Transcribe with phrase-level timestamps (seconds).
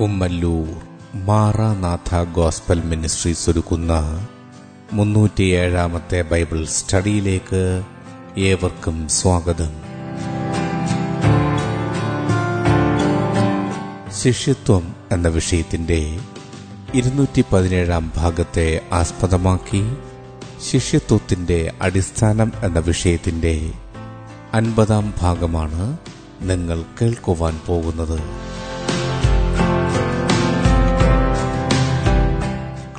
[0.00, 0.68] Kummallur
[1.14, 3.92] Maranatha gospel ministries ഒരുക്കുന്ന
[4.92, 7.84] മുന്നൂറ്റിയേഴാമത്തെ Bible സ്റ്റഡിയിലേക്ക്
[8.38, 9.72] ഏവർക്കും സ്വാഗതം.
[14.22, 16.20] ശിഷ്യത്വം എന്ന വിഷയത്തിന്റെ
[16.94, 19.96] ഇരുന്നൂറ്റി പതിനേഴാം ഭാഗത്തെ ആസ്പദമാക്കി
[20.70, 23.72] ശിഷ്യത്വത്തിന്റെ അടിസ്ഥാനം എന്ന വിഷയത്തിന്റെ
[24.54, 25.96] അൻപതാം ഭാഗമാണ്
[26.40, 28.49] നിങ്ങൾ കേൾക്കുവാൻ പോകുന്നത്.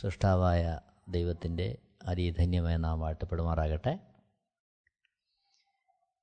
[0.00, 3.98] സൃഷ്ടാവായ ദൈവത്തിന്റെ അതിധന്യമായ നാം വാഴ്ത്തപ്പെടുമാറാകട്ടെ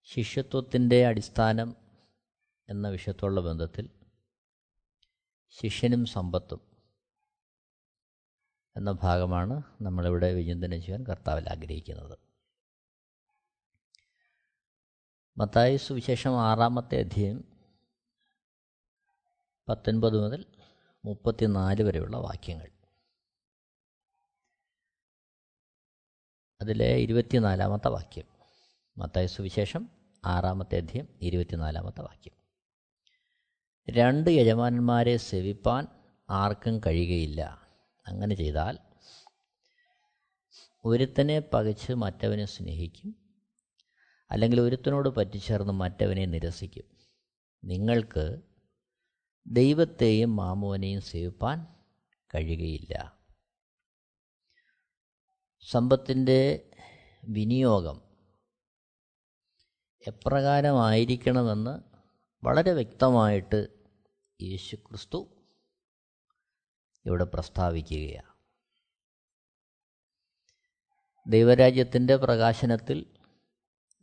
[0.04, 1.76] ശിഷ്യത്വത്തിന്റെ അടിസ്ഥാനം
[2.70, 3.90] എന്ന വിഷയത്തോടുള്ള ബന്ധത്തിൽ
[5.50, 6.78] ശിഷ്യനും സമ്പത്തും
[8.78, 12.20] എന്ന ഭാഗമാണ് നമ്മളിവിടെ വിചിന്തനം ചെയ്യാൻ കർത്താവിൽ ആഗ്രഹിക്കുന്നത്.
[15.38, 17.66] മത്തായി സുവിശേഷം ആറാമത്തെ അധ്യയം
[19.70, 20.46] പത്തൊൻപത് മുതൽ
[21.06, 22.77] മുപ്പത്തിനാല് വരെയുള്ള വാക്യങ്ങൾ.
[26.62, 28.26] അതിലെ ഇരുപത്തിനാലാമത്തെ വാക്യം.
[28.98, 29.90] മത്തായ സുവിശേഷം
[30.26, 32.34] ആറാമത്തെ അധ്യയം ഇരുപത്തിനാലാമത്തെ വാക്യം.
[33.90, 35.88] രണ്ട് യജമാനന്മാരെ സേവിപ്പാൻ
[36.30, 37.62] ആർക്കും കഴിയുകയില്ല.
[38.08, 38.78] അങ്ങനെ ചെയ്താൽ
[40.86, 43.16] ഒരുത്തനെ പകച്ച് മറ്റവനെ സ്നേഹിക്കും
[44.32, 46.84] അല്ലെങ്കിൽ ഒരുത്തനോട് പറ്റിച്ചേർന്ന് മറ്റവനെ നിരസിക്കും.
[47.64, 48.38] നിങ്ങൾക്ക്
[49.48, 51.68] ദൈവത്തെയും മാമോനെയും സേവിപ്പാൻ
[52.36, 53.17] കഴിയുകയില്ല.
[55.62, 56.70] സമ്പത്തിന്റെ
[57.24, 58.02] വിനിയോഗം
[60.08, 61.80] എപ്രകാരമായിരിക്കണമെന്ന്
[62.46, 63.68] വളരെ വ്യക്തമായിട്ട്
[64.42, 65.28] യേശു ക്രിസ്തു
[67.06, 68.34] ഇവിടെ പ്രസ്താവിക്കുകയാണ്.
[71.28, 73.18] ദൈവരാജ്യത്തിന്റെ പ്രകാശനത്തിൽ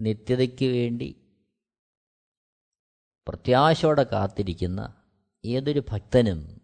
[0.00, 1.38] നിത്യതയ്ക്ക് വേണ്ടി
[3.28, 5.02] പ്രത്യാശയോടെ കാത്തിരിക്കുന്ന
[5.44, 6.60] ഏതൊരു ഭക്തനും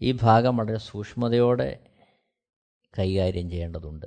[0.00, 1.93] ഈ ഭാഗം വളരെ സൂക്ഷ്മതയോടെ
[2.98, 4.06] കൈകാര്യം ചെയ്യേണ്ടതുണ്ട്.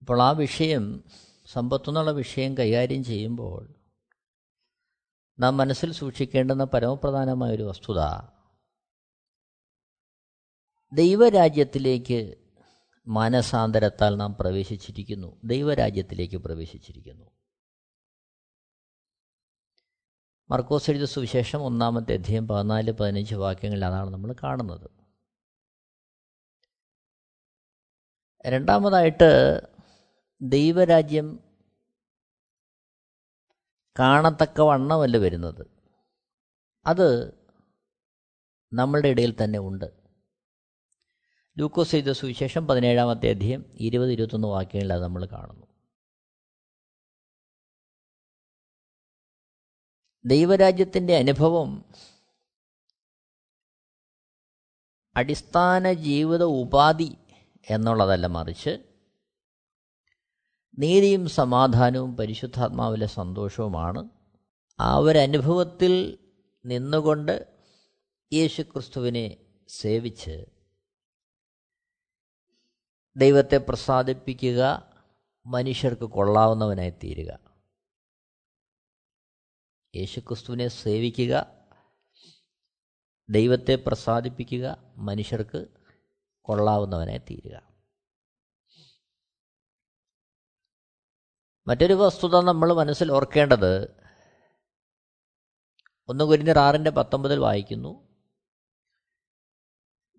[0.00, 1.04] അപ്പോൾ ആ വിഷയം
[1.46, 3.74] സമ്പത്തെന്നുള്ള വിഷയം കൈകാര്യം ചെയ്യുമ്പോൾ
[5.38, 8.28] നാം മനസ്സിൽ സൂക്ഷിക്കേണ്ടുന്ന പരമപ്രധാനമായ ഒരു വസ്തുത
[10.92, 12.34] ദൈവരാജ്യത്തിലേക്ക്
[13.06, 15.40] മാനസാന്തരത്താൽ നാം പ്രവേശിച്ചിരിക്കുന്നു.
[15.44, 17.43] ദൈവരാജ്യത്തിലേക്ക് പ്രവേശിച്ചിരിക്കുന്നു.
[20.50, 24.90] മർക്കോസ് എഴുതിയ സുവിശേഷം ഒന്നാമത്തെ അധ്യയം പതിനാല് പതിനഞ്ച് വാക്യങ്ങളിൽ അതാണ് നമ്മൾ കാണുന്നത്.
[28.46, 29.60] രണ്ടാമതായിട്ട്
[30.42, 31.40] ദൈവരാജ്യം
[33.98, 35.66] കാണത്തക്ക വണ്ണമല്ല വരുന്നത്.
[36.86, 37.34] അത്
[38.72, 40.04] നമ്മളുടെ ഇടയിൽ തന്നെ ഉണ്ട്.
[41.58, 45.63] ലൂക്കോസ് ചെയ്ത സുവിശേഷം പതിനേഴാമത്തെ അധ്യയം ഇരുപത് ഇരുപത്തൊന്ന് വാക്യങ്ങളിൽ അത് നമ്മൾ കാണുന്നു
[50.26, 51.84] ദൈവരാജ്യത്തിന്റെ അനുഭവം
[55.16, 57.16] അടിസ്ഥാന ജീവിത ഉപാധി
[57.70, 58.78] എന്നുള്ളതല്ല മറിച്ച്
[60.78, 64.08] നീതിയും സമാധാനവും പരിശുദ്ധാത്മാവിലെ സന്തോഷവുമാണ്.
[64.80, 66.18] ആ ഒരനുഭവത്തിൽ
[66.64, 67.56] നിന്നുകൊണ്ട്
[68.32, 69.36] യേശുക്രിസ്തുവിനെ
[69.68, 70.46] സേവിച്ച്
[73.16, 74.90] ദൈവത്തെ പ്രസാദിപ്പിക്കുക
[75.46, 77.43] മനുഷ്യർക്ക് കൊള്ളാവുന്നവനായി തീരുക
[79.96, 81.64] യേശുക്രിസ്തുവിനെ സേവിക്കുക
[83.30, 85.66] ദൈവത്തെ പ്രസാദിപ്പിക്കുക മനുഷ്യർക്ക്
[86.42, 87.74] കൊള്ളാവുന്നവനായി തീരുക.
[91.66, 94.04] മറ്റൊരു വസ്തുത നമ്മൾ മനസ്സിൽ ഓർക്കേണ്ടത്
[96.08, 98.13] ഒന്ന് കുരിഞ്ഞർ ആറിന്റെ പത്തൊമ്പതിൽ വായിക്കുന്നു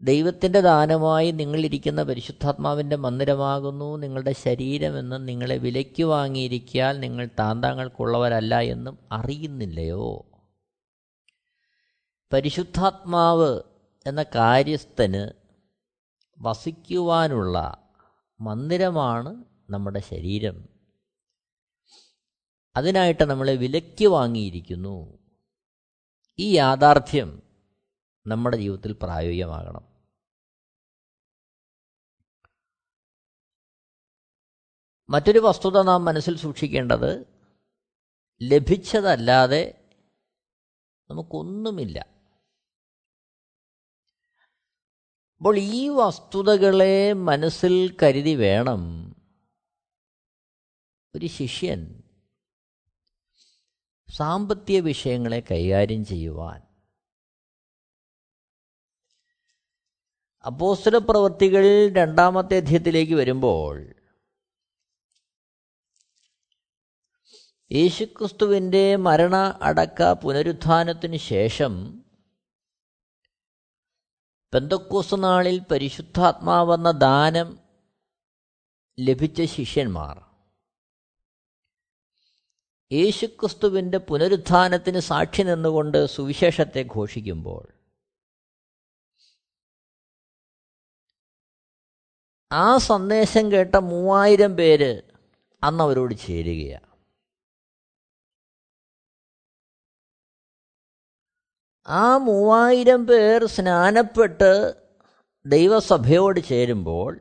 [0.01, 3.97] ദൈവത്തിന്റെ ദാനമായി നിങ്ങളിരിക്കുന്ന പരിശുദ്ധാത്മാവിന്റെ മന്ദിരമാകുന്നു.
[3.97, 10.25] നിങ്ങളുടെ ശരീരമെന്നും നിങ്ങളെ വിലയ്ക്ക് വാങ്ങിയിരിക്കാൽ നിങ്ങൾ താന്താങ്ങൾക്കുള്ളവരല്ല എന്നും അറിയുന്നില്ലയോ?
[12.33, 13.59] പരിശുദ്ധാത്മാവ്
[14.07, 15.30] എന്ന കാര്യസ്ഥന്
[16.38, 17.77] വസിക്കുവാനുള്ള
[18.42, 20.69] മന്ദിരമാണ് നമ്മുടെ ശരീരം.
[22.75, 25.18] അതിനായിട്ട് നമ്മളെ വിലയ്ക്ക് വാങ്ങിയിരിക്കുന്നു.
[26.39, 27.44] ഈ യാഥാർത്ഥ്യം
[28.27, 29.95] നമ്മുടെ ജീവിതത്തിൽ പ്രായോഗികമാകണം.
[35.10, 37.27] മറ്റൊരു വസ്തുത നാം മനസ്സിൽ സൂക്ഷിക്കേണ്ടത്
[38.42, 39.89] ലഭിച്ചതല്ലാതെ
[41.10, 42.00] നമുക്കൊന്നുമില്ല.
[45.38, 48.81] അപ്പോൾ ഈ വസ്തുതകളെ മനസ്സിൽ കരുതി വേണം
[51.16, 52.04] ഒരു ശിഷ്യൻ
[54.10, 56.65] സാമ്പത്തിക വിഷയങ്ങളെ കൈകാര്യം ചെയ്യുവാൻ.
[60.45, 61.63] അപ്പോസ്തല പ്രവൃത്തികൾ
[61.95, 63.77] രണ്ടാമത്തെ അധ്യയത്തിലേക്ക് വരുമ്പോൾ
[67.71, 71.74] യേശുക്രിസ്തുവിന്റെ മരണ അടക്ക പുനരുത്ഥാനത്തിന് ശേഷം
[74.53, 77.59] പെന്തക്കോസ് നാളിൽ പരിശുദ്ധാത്മാവെന്ന ദാനം
[79.00, 80.21] ലഭിച്ച ശിഷ്യന്മാർ
[82.92, 87.75] യേശുക്രിസ്തുവിന്റെ പുനരുത്ഥാനത്തിന് സാക്ഷി നിന്നുകൊണ്ട് സുവിശേഷത്തെ ഘോഷിക്കുമ്പോൾ
[92.56, 95.02] ആ സന്ദേശം കേട്ട മൂവായിരം പേര്
[95.63, 96.86] അന്ന് അവരോട് ചേരുകയാണ്
[101.88, 104.74] ആ മൂവായിരം പേർ സ്നാനപ്പെട്ട്
[105.46, 107.19] ദൈവസഭയോട് ചേരുമ്പോൾ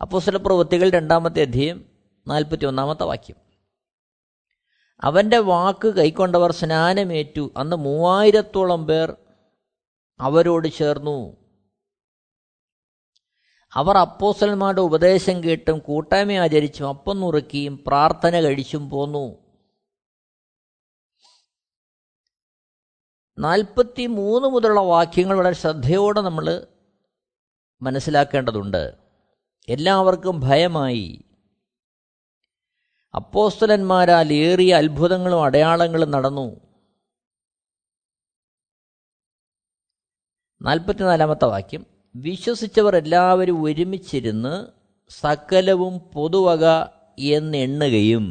[0.00, 1.90] അപ്പോസ്തല പ്രവൃത്തികൾ രണ്ടാമത്തെ അധ്യയം
[2.26, 3.36] നാൽപ്പത്തി ഒന്നാമത്തെ വാക്യം.
[5.02, 7.52] അവന്റെ വാക്ക് കൈക്കൊണ്ടവർ സ്നാനമേറ്റു.
[7.56, 9.16] അന്ന് മൂവായിരത്തോളം പേർ
[10.20, 11.41] അവരോട് ചേർന്നു.
[13.74, 19.38] അവർ അപ്പോസലന്മാരുടെ ഉപദേശം കേട്ടും കൂട്ടായ്മ ആചരിച്ചും അപ്പം നുറുക്കിയും പ്രാർത്ഥന കഴിച്ചും പോന്നു.
[23.38, 26.66] നാൽപ്പത്തി മൂന്ന് മുതലുള്ള വാക്യങ്ങൾ വളരെ ശ്രദ്ധയോടെ നമ്മൾ
[27.82, 28.96] മനസ്സിലാക്കേണ്ടതുണ്ട്.
[29.68, 31.24] എല്ലാവർക്കും ഭയമായി.
[33.14, 36.60] അപ്പോസ്തലന്മാരാൽ ഏറിയ അത്ഭുതങ്ങളും അടയാളങ്ങളും നടന്നു.
[40.62, 41.91] നാൽപ്പത്തിനാലാമത്തെ വാക്യം.
[42.14, 44.54] വിശ്വസിച്ചവർ എല്ലാവരും ഒരുമിച്ചിരുന്ന്
[45.10, 46.64] സകലവും പൊതുവക
[47.28, 48.26] എന്നെണ്ണുകയും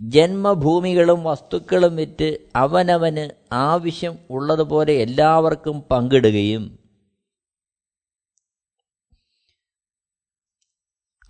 [0.00, 6.64] ജന്മഭൂമികളും വസ്തുക്കളും വിറ്റ് അവനവന് ആവശ്യം ഉള്ളതുപോലെ എല്ലാവർക്കും പങ്കിടുകയും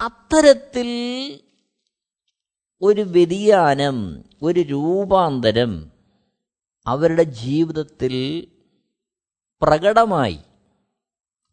[0.01, 0.91] അത്തരത്തിൽ
[2.83, 3.99] ഒരു വ്യതിയാനം
[4.43, 5.73] ഒരു രൂപാന്തരം
[6.87, 8.15] അവരുടെ ജീവിതത്തിൽ
[9.63, 10.35] പ്രകടമായി.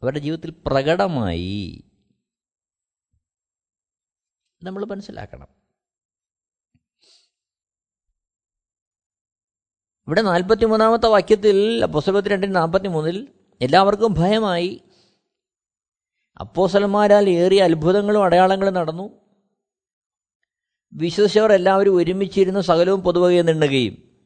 [0.04, 1.84] അവരുടെ ജീവിതത്തിൽ പ്രകടമായി.
[4.64, 5.48] നമ്മൾ മനസ്സിലാക്കണം.
[10.08, 14.82] ഇവിടെ നാൽപ്പത്തി മൂന്നാമത്തെ വാക്യത്തിൽ അപ്പോസലപത്തി രണ്ടിന് നാൽപ്പത്തി മൂന്നിൽ എല്ലാവർക്കും ഭയമായി.
[16.40, 19.10] അപ്പോസലന്മാരാൽ ഏറിയ അത്ഭുതങ്ങളും അടയാളങ്ങളും നടന്നു.
[20.94, 24.22] വിശ്വസിച്ചവർ എല്ലാവരും ഒരുമിച്ചിരുന്ന് സകലവും പൊതുവകയെ നിണ്ണുകയും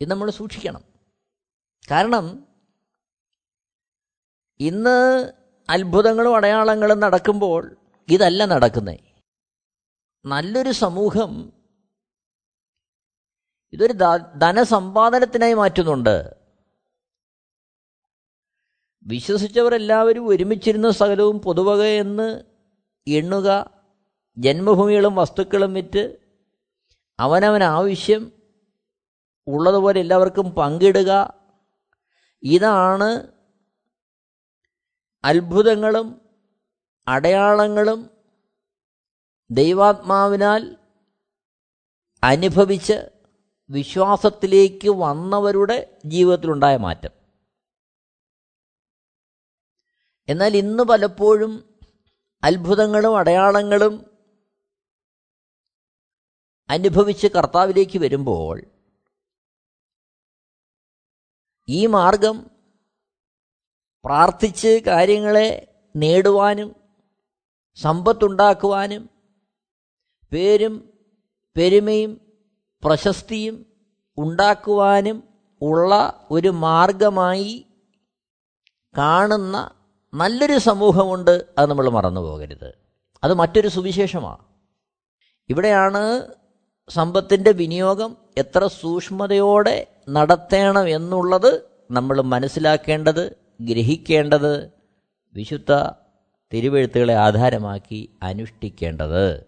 [0.00, 0.84] ഇത് നമ്മൾ സൂക്ഷിക്കണം.
[1.90, 2.47] കാരണം
[4.60, 4.96] ഇന്ന്
[5.68, 7.76] അത്ഭുതങ്ങളും അടയാളങ്ങളും നടക്കുമ്പോൾ
[8.08, 9.04] ഇതല്ല നടക്കുന്നത്
[10.24, 11.52] നല്ലൊരു സമൂഹം
[13.72, 13.92] ഇതൊരു
[14.38, 16.16] ധനസമ്പാദനത്തിനായി മാറ്റുന്നുണ്ട്.
[19.06, 22.44] വിശ്വസിച്ചവരെല്ലാവരും ഒരുമിച്ചിരുന്ന സകലവും പൊതുവക എന്ന്
[23.06, 23.48] എണ്ണുക
[24.36, 26.18] ജന്മഭൂമികളും വസ്തുക്കളും വിറ്റ്
[27.18, 28.32] അവനവൻ ആവശ്യം
[29.46, 31.12] ഉള്ളതുപോലെ എല്ലാവർക്കും പങ്കിടുക
[32.42, 33.37] ഇതാണ്
[35.24, 36.36] അത്ഭുതങ്ങളും
[37.08, 38.10] അടയാളങ്ങളും
[39.50, 40.76] ദൈവാത്മാവിനാൽ
[42.22, 43.10] അനുഭവിച്ച്
[43.70, 47.10] വിശ്വാസത്തിലേക്ക് വന്നവരുടെ ജീവിതത്തിലുണ്ടായ മാറ്റം.
[50.28, 51.80] എന്നാൽ ഇന്ന് പലപ്പോഴും
[52.44, 54.22] അത്ഭുതങ്ങളും അടയാളങ്ങളും
[56.70, 58.64] അനുഭവിച്ച് കർത്താവിലേക്ക് വരുമ്പോൾ
[61.68, 62.57] ഈ മാർഗം
[64.04, 65.48] പ്രാർത്ഥിച്ച് കാര്യങ്ങളെ
[65.94, 66.76] നേടുവാനും
[67.78, 69.02] സമ്പത്തുണ്ടാക്കുവാനും
[70.32, 70.74] പേരും
[71.56, 72.12] പെരുമയും
[72.84, 73.66] പ്രശസ്തിയും
[74.18, 75.22] ഉണ്ടാക്കുവാനും
[75.62, 75.92] ഉള്ള
[76.30, 77.66] ഒരു മാർഗമായി
[78.94, 79.56] കാണുന്ന
[80.12, 82.68] നല്ലൊരു സമൂഹമുണ്ട് അത് നമ്മൾ മറന്നു പോകരുത്
[83.22, 84.44] അത് മറ്റൊരു സുവിശേഷമാണ്
[85.50, 86.02] ഇവിടെയാണ്
[86.90, 91.50] സമ്പത്തിന്റെ വിനിയോഗം എത്ര സൂക്ഷ്മതയോടെ നടത്തണം എന്നുള്ളത്
[91.90, 93.47] നമ്മൾ മനസ്സിലാക്കേണ്ടത്.
[93.60, 94.72] ഗ്രഹിക്കേണ്ടത്
[95.32, 95.72] വിശുദ്ധ
[96.52, 99.46] തിരുവെഴുത്തുകളെ ആധാരമാക്കി അനുഷ്ഠിക്കേണ്ടത്.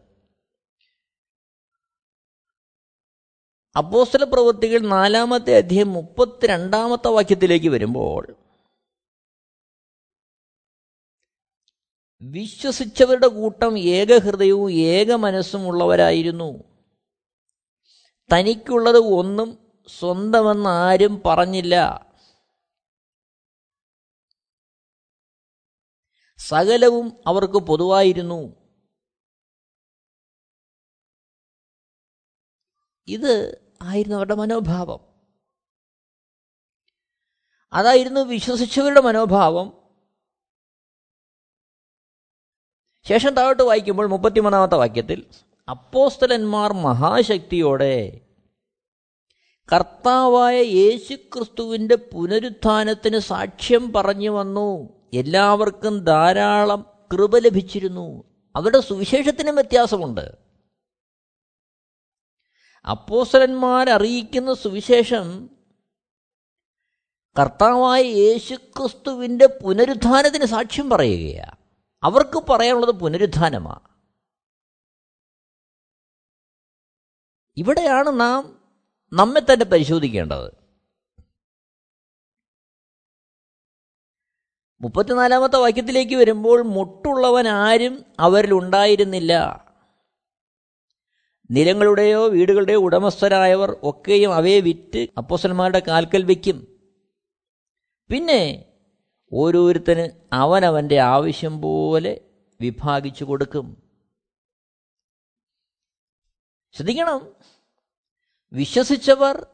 [3.76, 8.36] അപ്പോസ്തല പ്രവൃത്തികൾ നാലാമത്തെ അധ്യയം മുപ്പത്തിരണ്ടാമത്തെ വാക്യത്തിലേക്ക് വരുമ്പോൾ
[12.22, 16.64] വിശ്വസിച്ചവരുടെ കൂട്ടം ഏകഹൃദയവും ഏക മനസ്സും ഉള്ളവരായിരുന്നു
[18.32, 19.58] തനിക്കുള്ളത് ഒന്നും
[19.98, 22.06] സ്വന്തമെന്ന് ആരും പറഞ്ഞില്ല.
[26.46, 28.54] സകലവും അവർക്ക് പൊതുവായിരുന്നു.
[33.08, 35.00] ഇത് ആയിരുന്നു അവരുടെ മനോഭാവം.
[37.72, 39.80] അതായിരുന്നു വിശ്വസിച്ചവരുടെ മനോഭാവം.
[43.08, 45.30] ശേഷം താഴോട്ട് വായിക്കുമ്പോൾ മുപ്പത്തിമൂന്നാമത്തെ വാക്യത്തിൽ
[45.68, 48.20] അപ്പോസ്തലന്മാർ മഹാശക്തിയോടെ
[49.72, 54.99] കർത്താവായ യേശുക്രിസ്തുവിന്റെ പുനരുത്ഥാനത്തിന് സാക്ഷ്യം പറഞ്ഞു വന്നു.
[55.14, 58.24] എല്ലാവർക്കും ധാരാളം കൃപ ലഭിച്ചിരുന്നു.
[58.56, 60.38] അവരുടെ സുവിശേഷത്തിനും വ്യത്യാസമുണ്ട്.
[63.90, 65.50] അറിയിക്കുന്ന സുവിശേഷം
[67.38, 71.56] കർത്താവായ യേശുക്രിസ്തുവിന്റെ പുനരുദ്ധാനത്തിന് സാക്ഷ്യം പറയുകയാണ്.
[72.02, 73.90] അവർക്ക് പറയാനുള്ളത് പുനരുദ്ധാനമാണ്
[77.56, 78.60] ഇവിടെയാണ് നാം
[79.12, 80.59] നമ്മെ തന്നെ പരിശോധിക്കേണ്ടത്.
[84.82, 89.32] മുപ്പത്തിനാലാമത്തെ വാക്യത്തിലേക്ക് വരുമ്പോൾ മുട്ടുള്ളവൻ ആരും അവരിൽ ഉണ്ടായിരുന്നില്ല
[91.50, 96.78] നിലങ്ങളുടെയോ വീടുകളുടെയോ ഉടമസ്ഥരായവർ ഒക്കെയും അവയെ വിറ്റ് അപ്പോസന്മാരുടെ കാൽക്കൽ വയ്ക്കും
[98.10, 98.64] പിന്നെ
[99.32, 102.20] ഓരോരുത്തന് അവനവന്റെ ആവശ്യം പോലെ
[102.60, 103.82] വിഭാഗിച്ചു കൊടുക്കും.
[106.72, 107.34] ശ്രദ്ധിക്കണം.
[108.52, 109.46] വിശ്വസിച്ചവർ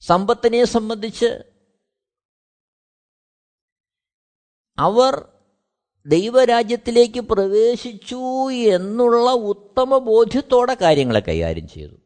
[0.00, 1.53] സമ്പത്തിനെ സംബന്ധിച്ച്
[4.78, 5.28] അവർ
[6.06, 11.96] ദൈവരാജ്യത്തിലേക്ക് പ്രവേശിച്ചു എന്നുള്ള ഉത്തമ ബോധ്യത്തോടെ കാര്യങ്ങളെ കൈകാര്യം ചെയ്തു.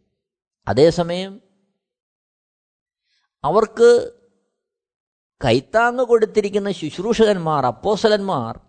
[0.68, 1.40] അതേസമയം
[3.44, 4.12] അവർക്ക്
[5.44, 8.60] കൈത്താങ്ങ് കൊടുത്തിരിക്കുന്ന ശുശ്രൂഷകന്മാർ അപ്പോസലന്മാർ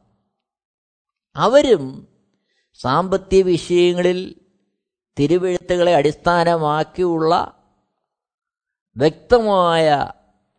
[1.35, 2.07] അവരും
[2.73, 4.41] സാമ്പത്തിക വിഷയങ്ങളിൽ
[5.19, 7.53] തിരുവെഴുത്തുകളെ അടിസ്ഥാനമാക്കിയുള്ള
[8.97, 10.11] വ്യക്തമായ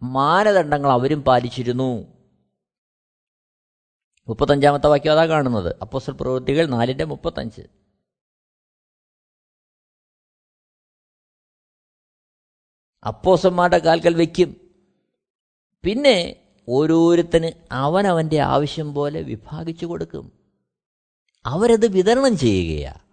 [0.02, 2.19] മാനദണ്ഡങ്ങൾ അവരും പാലിച്ചിരുന്നു.
[4.30, 5.76] മുപ്പത്തഞ്ചാമത്തെ വാക്യം അതാ കാണുന്നത്.
[5.82, 7.62] അപ്പോസൽ പ്രവൃത്തികൾ നാലിന്റെ മുപ്പത്തഞ്ച്.
[13.06, 14.56] അപ്പോസന്മാരുടെ കാൽക്കൽ വയ്ക്കും
[15.84, 20.32] പിന്നെ ഓരോരുത്തന് അവനവന്റെ ആവശ്യം പോലെ വിഭാഗിച്ചു കൊടുക്കും.
[21.46, 23.10] അവരത് വിതരണം ചെയ്യുകയാണ്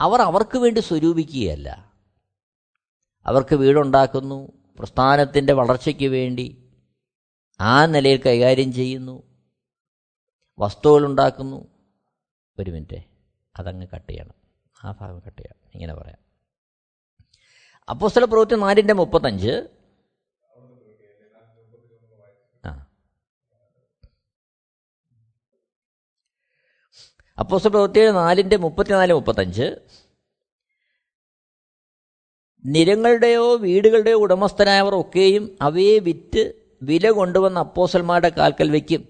[0.00, 1.92] അവർ അവർക്ക് വേണ്ടി സ്വരൂപിക്കുകയല്ല.
[3.26, 6.63] അവർക്ക് വീടുണ്ടാക്കുന്നു പ്രസ്ഥാനത്തിന്റെ വളർച്ചയ്ക്ക് വേണ്ടി
[7.60, 9.22] ആ നിലയിൽ കൈകാര്യം ചെയ്യുന്നു.
[10.58, 11.68] വസ്തുക്കളുണ്ടാക്കുന്നു.
[12.58, 13.04] ഒരു മിനിറ്റ്.
[13.56, 14.34] അതങ്ങ് കട്ട് ചെയ്യണം.
[14.84, 16.18] ആ ഭാഗം കട്ട് ചെയ്യണം ഇങ്ങനെ പറയാം.
[17.90, 19.68] അപ്പോൾ സ്ഥല പ്രവൃത്തി നാലിന്റെ മുപ്പത്തഞ്ച്.
[22.64, 22.86] ആ.
[27.42, 29.76] പ്രവൃത്തി നാലിന്റെ മുപ്പത്തിനാല് മുപ്പത്തഞ്ച്.
[32.64, 39.08] നിരങ്ങളുടെയോ വീടുകളുടെയോ ഉടമസ്ഥനായവർ ഒക്കെയും അവയെ വിറ്റ് വില കൊണ്ടുവന്ന അപ്പോസന്മാരുടെ കാൽക്കൽ വയ്ക്കും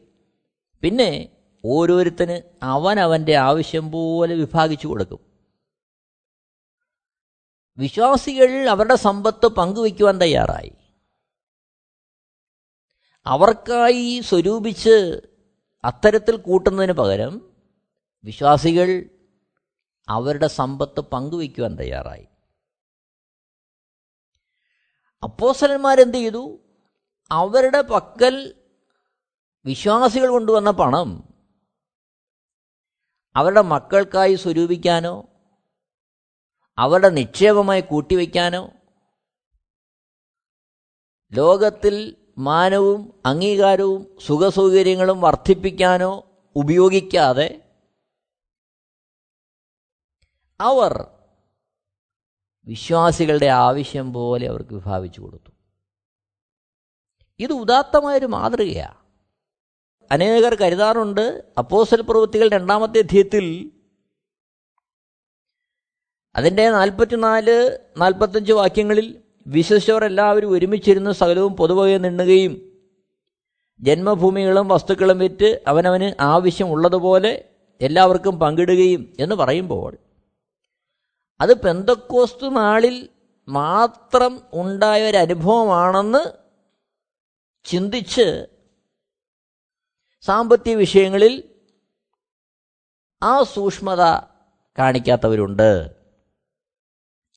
[0.83, 1.29] പിന്നെ
[1.65, 5.19] ഓരോരുത്തന് അവൻ അവന്റെ ആവശ്യം പോലെ വിഭാഗിച്ചു കൊടുക്കും.
[7.79, 10.73] വിശ്വാസികൾ അവരുടെ സമ്പത്ത് പങ്കുവയ്ക്കുവാൻ തയ്യാറായി.
[13.27, 15.21] അവർക്കായി സ്വരൂപിച്ച്
[15.85, 17.53] അത്തരത്തിൽ കൂട്ടുന്നതിന് പകരം
[18.25, 19.11] വിശ്വാസികൾ
[20.09, 22.27] അവരുടെ സമ്പത്ത് പങ്കുവയ്ക്കുവാൻ തയ്യാറായി.
[25.23, 26.61] അപ്പോസലന്മാരെന്ത് ചെയ്തു?
[27.35, 28.55] അവരുടെ പക്കൽ
[29.65, 31.09] വിശ്വാസികൾ കൊണ്ടുവന്ന പണം
[33.37, 35.15] അവരുടെ മക്കൾക്കായി സ്വരൂപിക്കാനോ
[36.79, 38.71] അവരുടെ നിക്ഷേപമായി കൂട്ടിവയ്ക്കാനോ
[41.33, 46.13] ലോകത്തിൽ മാനവും അംഗീകാരവും സുഖസൗകര്യങ്ങളും വർദ്ധിപ്പിക്കാനോ
[46.57, 47.49] ഉപയോഗിക്കാതെ
[50.61, 50.93] അവർ
[52.67, 55.54] വിശ്വാസികളുടെ ആവശ്യം പോലെ അവർക്ക് വിഭാവിച്ചു കൊടുത്തു.
[57.41, 58.99] ഇത് ഉദാത്തമായൊരു മാതൃകയാണ്
[60.11, 61.25] അനേകർ കരുതാറുണ്ട്
[61.59, 63.47] അപ്പോസൽ പ്രവൃത്തികൾ രണ്ടാമത്തെ അധ്യയത്തിൽ
[66.35, 67.57] അതിന്റെ നാൽപ്പത്തിനാല്
[67.97, 69.07] നാൽപ്പത്തഞ്ച് വാക്യങ്ങളിൽ
[69.47, 72.55] വിശ്വസിച്ചവർ എല്ലാവരും ഒരുമിച്ചിരുന്ന് സകലവും പൊതുവകയെ നിണ്ണുകയും
[73.81, 77.33] ജന്മഭൂമികളും വസ്തുക്കളും വിറ്റ് അവനവന് ആവശ്യമുള്ളതുപോലെ
[77.81, 79.93] എല്ലാവർക്കും പങ്കിടുകയും എന്ന് പറയുമ്പോൾ
[81.41, 83.09] അത് പെന്തക്കോസ്തു നാളിൽ
[83.49, 86.23] മാത്രം ഉണ്ടായ ഒരു അനുഭവമാണെന്ന്
[87.65, 88.47] ചിന്തിച്ച്
[90.21, 91.63] സാമ്പത്തിക വിഷയങ്ങളിൽ
[93.23, 94.01] ആ സൂക്ഷ്മത
[94.79, 95.97] കാണിക്കാത്തവരുണ്ട്.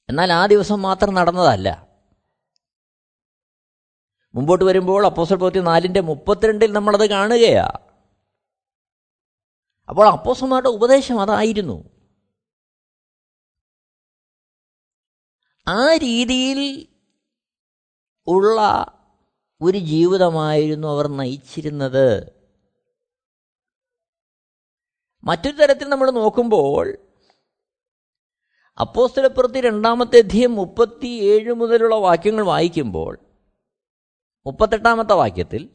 [0.09, 1.87] എന്നാൽ ആ ദിവസം മാത്രം നടന്നതല്ല.
[4.35, 7.67] മുമ്പോട്ട് വരുമ്പോൾ അപ്പോസൽ പ്രവൃത്തി നാലിന്റെ മുപ്പത്തിരണ്ടിൽ നമ്മളത് കാണുകയാ.
[9.89, 11.89] അപ്പോൾ അപ്പോസന്മാരുടെ ഉപദേശം അതായിരുന്നു.
[15.67, 16.87] ആ രീതിയിൽ
[18.27, 18.59] ഉള്ള
[19.61, 22.31] ഒരു ജീവിതമായിരുന്നു അവർ നയിച്ചിരുന്നത്.
[25.23, 26.97] മറ്റൊരു തരത്തിൽ നമ്മൾ നോക്കുമ്പോൾ
[28.79, 33.19] അപ്പോസ്തലപ്പുറത്തി രണ്ടാമത്തെ അധ്യയം മുപ്പത്തി ഏഴ് മുതലുള്ള വാക്യങ്ങൾ വായിക്കുമ്പോൾ
[34.45, 35.69] മുപ്പത്തെട്ടാമത്തെ വാക്യത്തിൽ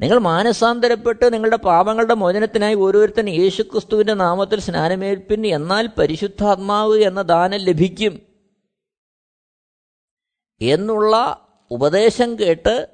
[0.00, 8.26] നിങ്ങൾ മാനസാന്തരപ്പെട്ട് നിങ്ങളുടെ പാപങ്ങളുടെ മോചനത്തിനായി ഓരോരുത്തൻ യേശുക്രിസ്തുവിന്റെ നാമത്തിൽ സ്നാനമേൽപ്പിൻ എന്നാൽ പരിശുദ്ധാത്മാവ് എന്ന ദാനം ലഭിക്കും
[10.60, 11.16] എന്നുള്ള
[11.70, 12.88] ഉപദേശം കേട്ട്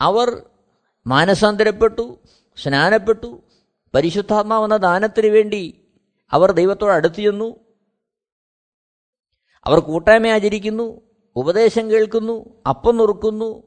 [0.00, 0.50] അവർ
[1.06, 2.20] മാനസാന്തരപ്പെട്ടു
[2.56, 3.42] സ്നാനപ്പെട്ടു
[3.94, 5.88] പരിശുദ്ധാത്മാവെന്ന ദാനത്തിന് വേണ്ടി
[6.32, 7.76] അവർ ദൈവത്തോട് അടുത്തു ചെന്നു.
[9.64, 11.00] അവർ കൂട്ടായ്മ ആചരിക്കുന്നു
[11.36, 13.62] ഉപദേശം കേൾക്കുന്നു അപ്പം നുറുക്കുന്നു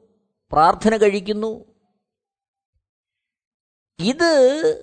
[0.52, 1.72] പ്രാർത്ഥന കഴിക്കുന്നു.
[3.98, 4.82] ഇത്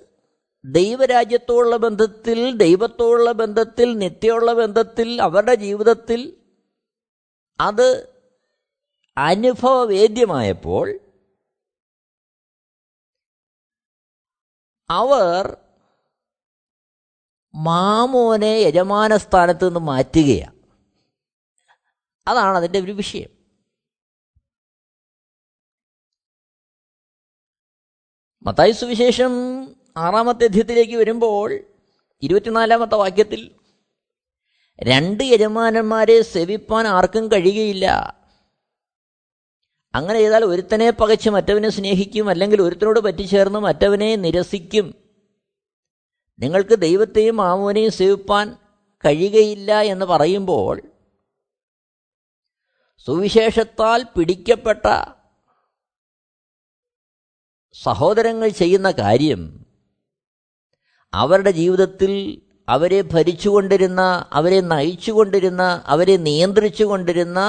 [0.64, 6.39] ദൈവരാജ്യത്തോടുള്ള ബന്ധത്തിൽ ദൈവത്തോടുള്ള ബന്ധത്തിൽ നിത്യമുള്ള ബന്ധത്തിൽ അവരുടെ ജീവിതത്തിൽ
[7.60, 8.20] അത്
[9.16, 11.00] അനുഭവവേദ്യമായപ്പോൾ
[14.90, 15.56] അവർ
[17.54, 20.60] മാമോനെ യജമാന സ്ഥാനത്ത് നിന്ന് മാറ്റുകയാണ്
[22.26, 23.30] അതാണ് അതിന്റെ ഒരു വിഷയം.
[28.42, 29.32] മത്തായി സുവിശേഷം
[29.96, 31.52] ആറാമത്തെ അധ്യയത്തിലേക്ക് വരുമ്പോൾ
[32.22, 33.59] ഇരുപത്തിനാലാമത്തെ വാക്യത്തിൽ
[34.82, 37.86] രണ്ട് യജമാനന്മാരെ സേവിപ്പാൻ ആർക്കും കഴിയുകയില്ല.
[39.94, 44.94] അങ്ങനെ ചെയ്താൽ ഒരുത്തനെ പകച്ച് മറ്റവനെ സ്നേഹിക്കും അല്ലെങ്കിൽ ഒരുത്തനോട് പറ്റിച്ചേർന്ന് മറ്റവനെ നിരസിക്കും.
[46.38, 48.56] നിങ്ങൾക്ക് ദൈവത്തെയും മാമോനെയും സേവിപ്പാൻ
[49.04, 50.82] കഴിയുകയില്ല എന്ന് പറയുമ്പോൾ
[52.98, 54.86] സുവിശേഷത്താൽ പിടിക്കപ്പെട്ട
[57.72, 59.66] സഹോദരങ്ങൾ ചെയ്യുന്ന കാര്യം
[61.14, 67.40] അവരുടെ ജീവിതത്തിൽ അവരെ ഭരിച്ചുകൊണ്ടിരുന്ന അവരെ നയിച്ചുകൊണ്ടിരുന്ന അവരെ നിയന്ത്രിച്ചു കൊണ്ടിരുന്ന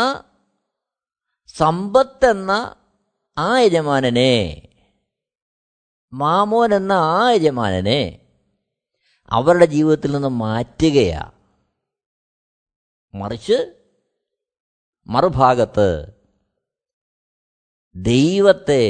[1.47, 2.51] സമ്പത്തെന്ന
[3.37, 4.33] ആ യജമാനനെ
[6.13, 8.01] മാമോൻ എന്ന ആ യജമാനനെ
[9.29, 11.31] അവരുടെ ജീവിതത്തിൽ നിന്ന് മാറ്റുകയാ.
[13.13, 13.57] മറിച്ച്
[15.07, 15.89] മറുഭാഗത്ത്
[17.95, 18.83] ദൈവത്തെ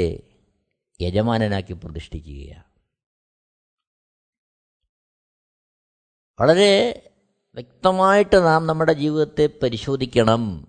[1.02, 2.70] യജമാനനാക്കി പ്രതിഷ്ഠിക്കുകയാണ്
[6.39, 7.04] വളരെ
[7.54, 10.67] വ്യക്തമായിട്ട് നാം നമ്മുടെ ജീവിതത്തെ പരിശോധിക്കണം.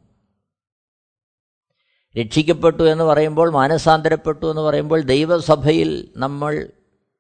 [2.20, 6.72] രക്ഷിക്കപ്പെട്ടു എന്ന് പറയുമ്പോൾ മാനസാന്തരപ്പെട്ടു എന്ന് പറയുമ്പോൾ ദൈവസഭയിൽ നമ്മൾ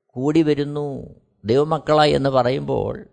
[0.06, 3.06] കൂടി വരുന്നു ദൈവമക്കളായി എന്ന് പറയുമ്പോൾ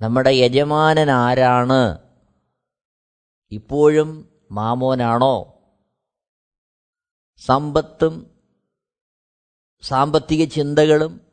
[0.00, 1.98] നമ്മുടെ യജമാനൻ ആരാണ്?
[3.50, 5.52] ഇപ്പോഴും മാമോനാണോ?
[7.36, 8.40] സമ്പത്തും
[9.82, 11.25] സാമ്പത്തിക ചിന്തകളും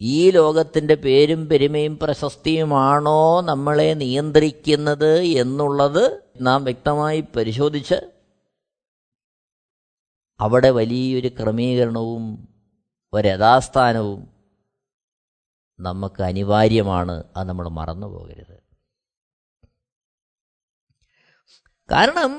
[0.00, 6.04] ഈ ലോകത്തിന്റെ പേരും പെരുമയും പ്രശസ്തിയുമാണോ നമ്മളെ നിയന്ത്രിക്കുന്നത് എന്നുള്ളത്
[6.40, 7.98] നാം വ്യക്തമായി പരിശോധിച്ച്
[10.40, 12.24] അവിടെ വലിയൊരു ക്രമീകരണവും
[13.12, 14.20] ഒരഥാസ്ഥാനവും
[15.78, 18.56] നമുക്ക് അനിവാര്യമാണ് അത് നമ്മൾ മറന്നു പോകരുത്
[21.88, 22.32] കാരണം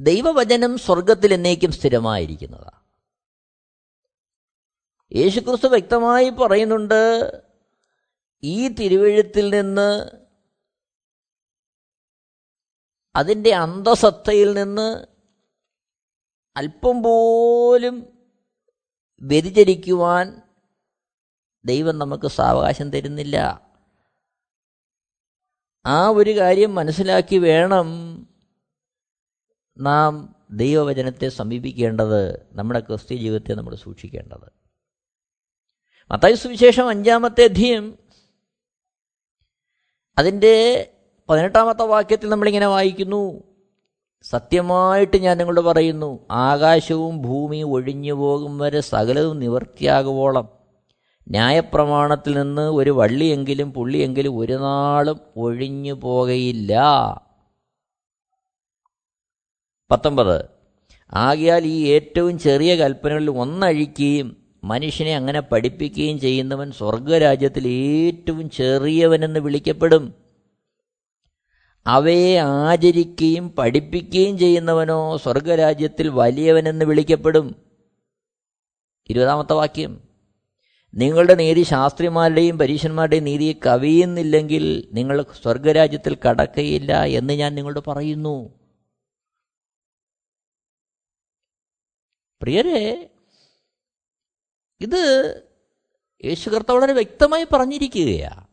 [0.00, 2.77] ദൈവവചനം സ്വർഗത്തിൽ എന്നേക്കും സ്ഥിരമായിരിക്കുന്നതാണ്.
[5.12, 7.42] യേശുക്രിസ്തു വ്യക്തമായി പറയുന്നുണ്ട്
[8.42, 10.06] ഈ തിരുവഴുത്തിൽ നിന്ന്
[13.16, 15.06] അതിന്റെ അന്തസത്തയിൽ നിന്ന്
[16.56, 18.26] അല്പം പോലും
[19.20, 20.42] വ്യതിചരിക്കുവാൻ
[21.64, 23.36] ദൈവം നമുക്ക് സാവകാശം തരുന്നില്ല.
[25.86, 27.88] ആ ഒരു കാര്യം മനസ്സിലാക്കി വേണം
[29.78, 34.57] നാം ദൈവവചനത്തെ സമീപിക്കേണ്ടത് നമ്മുടെ ക്രിസ്ത്യ ജീവിതത്തെ നമ്മൾ സൂക്ഷിക്കേണ്ടത്.
[36.10, 37.98] മത്തായി സുവിശേഷം അഞ്ചാമത്തെ അധ്യയം.
[40.18, 40.90] അതിന്റെ
[41.28, 43.42] പതിനെട്ടാമത്തെ വാക്യത്തിൽ നമ്മളിങ്ങനെ വായിക്കുന്നു.
[44.22, 50.48] സത്യമായിട്ട് ഞാൻ നിങ്ങളോട് പറയുന്നു ആകാശവും ഭൂമിയും ഒഴിഞ്ഞു പോകും വരെ സകലവും നിവർത്തിയാകുവോളം.
[51.28, 56.72] ന്യായപ്രമാണത്തിൽ നിന്ന് ഒരു വള്ളിയെങ്കിലും പുള്ളിയെങ്കിലും ഒരു നാളും ഒഴിഞ്ഞു പോകയില്ല
[59.90, 60.44] പത്തൊമ്പത്
[61.12, 70.14] ആകിയാൽ ഈ ഏറ്റവും ചെറിയ കൽപ്പനകളിൽ ഒന്നഴിക്കുകയും മനുഷ്യനെ അങ്ങനെ പഠിപ്പിക്കുകയും ചെയ്യുന്നവൻ സ്വർഗരാജ്യത്തിൽ ഏറ്റവും ചെറിയവനെന്ന് വിളിക്കപ്പെടും.
[71.86, 77.54] അവയെ ആചരിക്കുകയും പഠിപ്പിക്കുകയും ചെയ്യുന്നവനോ സ്വർഗരാജ്യത്തിൽ വലിയവനെന്ന് വിളിക്കപ്പെടും.
[79.10, 80.08] ഇരുപതാമത്തെ വാക്യം.
[80.94, 88.58] നിങ്ങളുടെ നീതി ശാസ്ത്രിമാരുടെയും പരീക്ഷന്മാരുടെയും നീതിയെ കവിയുന്നില്ലെങ്കിൽ നിങ്ങൾ സ്വർഗരാജ്യത്തിൽ കടക്കയില്ല എന്ന് ഞാൻ നിങ്ങളോട് പറയുന്നു.
[92.42, 93.10] പ്രിയരെ
[94.80, 95.00] ഇത്
[96.24, 98.44] യേശു കർത്ത വളരെ വ്യക്തമായി പറഞ്ഞിരിക്കുകയാണ്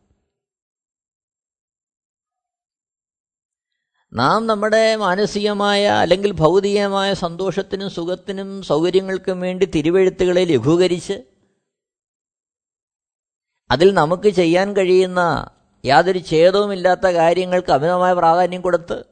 [4.12, 11.16] നാം നമ്മുടെ മാനസികമായ അല്ലെങ്കിൽ ഭൗതികമായ സന്തോഷത്തിനും സുഖത്തിനും സൗകര്യങ്ങൾക്കും വേണ്ടി തിരുവെഴുത്തുകളെ ലഘൂകരിച്ച്
[13.70, 15.20] അതിൽ നമുക്ക് ചെയ്യാൻ കഴിയുന്ന
[15.84, 19.04] യാതൊരു ഛേദവുമില്ലാത്ത കാര്യങ്ങൾക്ക് അമിതമായ പ്രാധാന്യം കൊടുത്ത്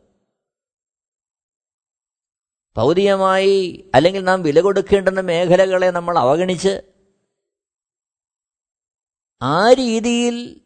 [2.77, 6.94] ഭൗതികമായി അല്ലെങ്കിൽ നാം വില കൊടുക്കേണ്ടുന്ന മേഖലകളെ നമ്മൾ അവഗണിച്ച്
[9.45, 10.63] ആ രീതിയിൽ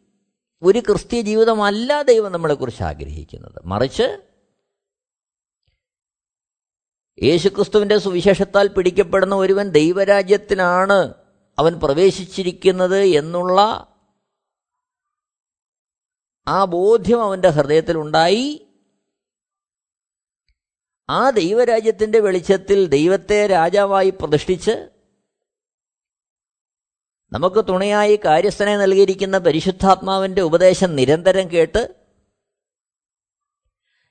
[0.63, 3.61] ഒരു ക്രിസ്ത്യ ജീവിതമല്ല ദൈവം നമ്മളെക്കുറിച്ച് ആഗ്രഹിക്കുന്നത്.
[3.65, 4.03] മറിച്ച്
[7.23, 11.13] യേശുക്രിസ്തുവിന്റെ സുവിശേഷത്താൽ പിടിക്കപ്പെടുന്ന ഒരുവൻ ദൈവരാജ്യത്തിനാണ്
[11.59, 13.61] അവൻ പ്രവേശിച്ചിരിക്കുന്നത് എന്നുള്ള
[16.47, 18.69] ആ ബോധ്യം അവന്റെ ഹൃദയത്തിലുണ്ടായി
[21.09, 24.89] ആ ദൈവരാജ്യത്തിന്റെ വെളിച്ചത്തിൽ ദൈവത്തെ രാജാവായി പ്രതിഷ്ഠിച്ച്
[27.31, 31.95] നമുക്ക് തുണയായി കാര്യസ്ഥനെ നൽകിയിരിക്കുന്ന പരിശുദ്ധാത്മാവിന്റെ ഉപദേശം നിരന്തരം കേട്ട്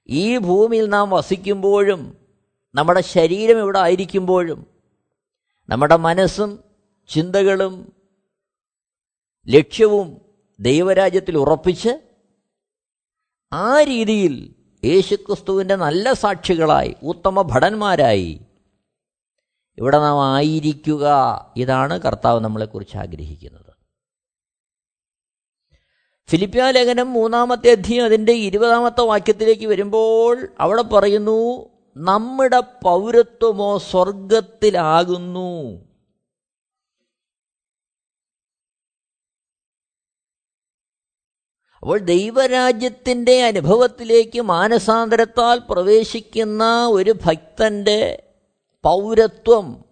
[0.08, 2.16] ഈ ഭൂമിയിൽ നാം വസിക്കുമ്പോഴും
[2.74, 4.66] നമ്മുടെ ശരീരം ഇവിടെ ആയിരിക്കുമ്പോഴും
[5.68, 6.64] നമ്മുടെ മനസ്സും
[7.08, 7.92] ചിന്തകളും
[9.46, 10.20] ലക്ഷ്യവും
[10.58, 11.92] ദൈവരാജ്യത്തിൽ ഉറപ്പിച്ച്
[13.52, 14.54] ആ രീതിയിൽ
[14.84, 18.40] യേശുക്രിസ്തുവിന്റെ നല്ല സാക്ഷികളായി ഉത്തമ ഭടന്മാരായി
[19.78, 21.06] ഇവിടെ നാം ആയിരിക്കുക.
[21.56, 23.68] ഇതാണ് കർത്താവ് നമ്മളെക്കുറിച്ച് ആഗ്രഹിക്കുന്നത്.
[26.30, 35.50] ഫിലിപ്പിയ ലേഖനം മൂന്നാമത്തെ അധ്യയം അതിന്റെ ഇരുപതാമത്തെ വാക്യത്തിലേക്ക് വരുമ്പോൾ അവിടെ പറയുന്നു നമ്മുടെ പൗരത്വമോ സ്വർഗത്തിലാകുന്നു
[41.76, 48.27] അപ്പോൾ ദൈവരാജ്യത്തിന്റെ അനുഭവത്തിലേക്ക് മാനസാന്തരത്താൽ പ്രവേശിക്കുന്ന ഒരു ഭക്തന്റെ
[48.84, 49.84] പൗരത്വം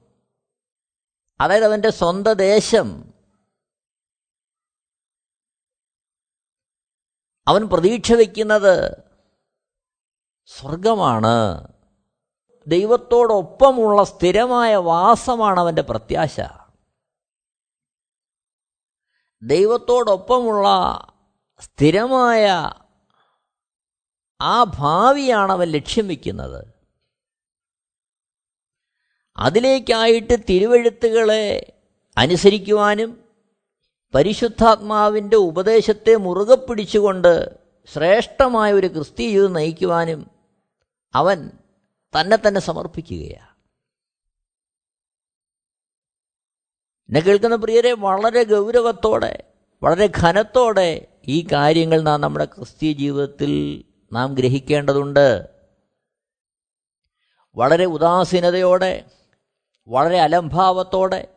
[1.41, 3.15] അതായത് അവന്റെ സ്വന്തം ദേശം.
[7.49, 9.03] അവൻ പ്രതീക്ഷ വയ്ക്കുന്നത്
[10.47, 11.69] സ്വർഗമാണ്
[12.67, 16.41] ദൈവത്തോടൊപ്പമുള്ള സ്ഥിരമായ വാസമാണ് അവന്റെ പ്രത്യാശ.
[19.43, 20.69] ദൈവത്തോടൊപ്പമുള്ള
[21.61, 22.49] സ്ഥിരമായ
[24.41, 26.76] ആ ഭാവിയാണ് അവൻ ലക്ഷ്യം വയ്ക്കുന്നത്.
[29.39, 31.73] അതിലേക്കായിട്ട് തിരുവഴുത്തുകളെ
[32.19, 33.25] അനുസരിക്കുവാനും
[34.15, 37.59] പരിശുദ്ധാത്മാവിന്റെ ഉപദേശത്തെ മുറുകെ പിടിച്ചുകൊണ്ട്
[37.93, 40.31] ശ്രേഷ്ഠമായ ഒരു ക്രിസ്തീയ ജീവിതം നയിക്കുവാനും
[41.15, 41.51] അവൻ
[42.21, 43.57] തന്നെ തന്നെ സമർപ്പിക്കുകയാണ്.
[47.09, 49.45] എന്നെ കേൾക്കുന്ന പ്രിയരെ വളരെ ഗൗരവത്തോടെ
[49.83, 55.49] വളരെ ഘനത്തോടെ ഈ കാര്യങ്ങൾ നാം നമ്മുടെ ക്രിസ്തീയ ജീവിതത്തിൽ നാം ഗ്രഹിക്കേണ്ടതുണ്ട്.
[57.55, 59.05] വളരെ ഉദാസീനതയോടെ
[59.89, 61.29] വളരെ അലംഭാവത്തോടെ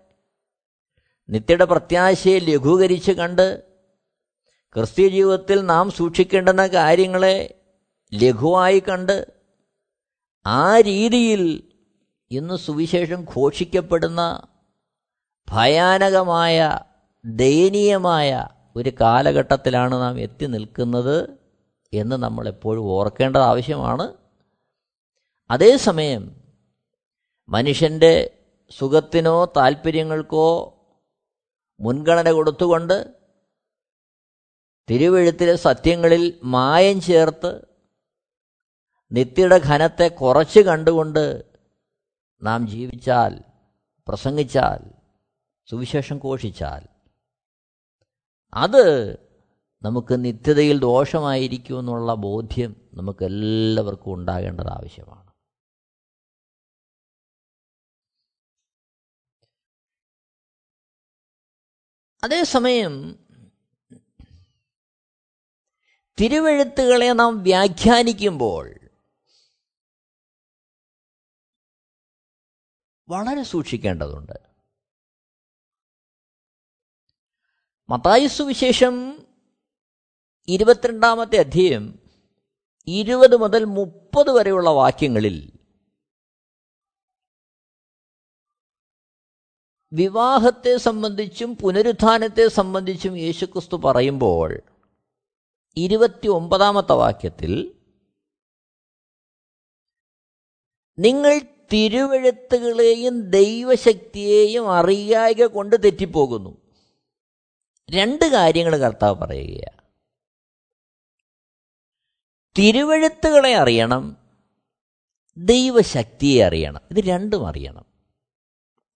[1.29, 3.63] നിത്യയുടെ പ്രത്യാശയെ ലഘൂകരിച്ച് കണ്ട്
[4.75, 7.59] ക്രിസ്തീയ ജീവിതത്തിൽ നാം സൂക്ഷിക്കേണ്ടുന്ന കാര്യങ്ങളെ
[8.13, 9.31] ലഘുവായി കണ്ട്
[10.45, 11.63] ആ രീതിയിൽ
[12.31, 14.47] ഇന്ന് സുവിശേഷം ഘോഷിക്കപ്പെടുന്ന
[15.51, 16.79] ഭയാനകമായ
[17.25, 21.37] ദയനീയമായ ഒരു കാലഘട്ടത്തിലാണ് നാം എത്തി നിൽക്കുന്നത്
[21.93, 24.13] എന്ന് നമ്മളെപ്പോഴും ഓർക്കേണ്ടത് ആവശ്യമാണ്.
[25.49, 26.41] അതേസമയം
[27.49, 28.38] മനുഷ്യന്റെ
[28.71, 30.47] സുഖത്തിനോ താല്പര്യങ്ങൾക്കോ
[31.79, 32.97] മുൻഗണന കൊടുത്തുകൊണ്ട്
[34.89, 37.51] തിരുവെഴുത്തിലെ സത്യങ്ങളിൽ മായം ചേർത്ത്
[39.11, 41.43] നിത്യയുടെ ഘനത്തെ കുറച്ച് കണ്ടുകൊണ്ട്
[42.41, 43.33] നാം ജീവിച്ചാൽ
[44.07, 44.81] പ്രസംഗിച്ചാൽ
[45.67, 46.83] സുവിശേഷം ഘോഷിച്ചാൽ
[48.53, 48.85] അത്
[49.81, 55.28] നമുക്ക് നിത്യതയിൽ ദോഷമായിരിക്കുമെന്നുള്ള ബോധ്യം നമുക്കെല്ലാവർക്കും ഉണ്ടാകേണ്ടത് ആവശ്യമാണ്.
[62.23, 63.19] അതേസമയം
[66.21, 68.79] തിരുവെഴുത്തുകളെ നാം വ്യാഖ്യാനിക്കുമ്പോൾ
[73.09, 74.49] വളരെ സൂക്ഷിക്കേണ്ടതുണ്ട്.
[77.89, 79.25] മത്തായി വിശേഷം
[80.47, 81.99] ഇരുപത്തിരണ്ടാമത്തെ അധ്യയം
[82.87, 85.58] ഇരുപത് മുതൽ മുപ്പത് വരെയുള്ള വാക്യങ്ങളിൽ
[89.91, 94.61] വിവാഹത്തെ സംബന്ധിച്ചും പുനരുത്ഥാനത്തെ സംബന്ധിച്ചും യേശുക്രിസ്തു പറയുമ്പോൾ
[95.77, 97.75] ഇരുപത്തി ഒമ്പതാമത്തെ വാക്യത്തിൽ
[100.99, 101.41] നിങ്ങൾ
[101.73, 106.57] തിരുവെഴുത്തുകളെയും ദൈവശക്തിയെയും അറിയായിക കൊണ്ട് തെറ്റിപ്പോകുന്നു.
[107.91, 109.81] രണ്ട് കാര്യങ്ങൾ കർത്താവ് പറയുകയാണ്.
[112.57, 114.17] തിരുവെഴുത്തുകളെ അറിയണം
[115.37, 116.81] ദൈവശക്തിയെ അറിയണം.
[116.91, 117.88] ഇത് രണ്ടും അറിയണം.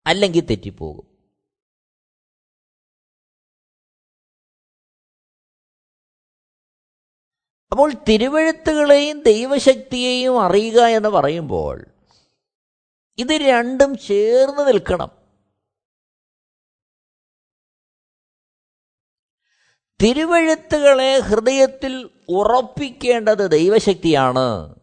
[0.07, 1.13] അല്ലെങ്കിൽ തെറ്റിപ്പോകും.
[7.73, 11.85] അപ്പോൾ തിരുവഴുത്തുകളെയും ദൈവശക്തിയെയും അറിയുക എന്ന് പറയുമ്പോൾ
[13.19, 15.23] ഇത് രണ്ടും ചേർന്ന് നിൽക്കണം.
[20.03, 24.82] തിരുവഴുത്തുകളെ ഹൃദയത്തിൽ ഉറപ്പിക്കേണ്ടത് ദൈവശക്തിയാണ്.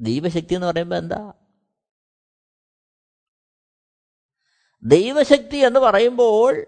[0.00, 1.32] ദൈവശക്തി എന്ന് പറയുമ്പോൾ എന്താ?
[4.82, 6.66] ദൈവശക്തി എന്ന് പറയുമ്പോൾ